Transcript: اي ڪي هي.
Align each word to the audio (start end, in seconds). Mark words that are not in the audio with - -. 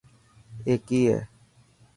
اي 0.67 0.73
ڪي 0.87 0.99
هي. 1.09 1.19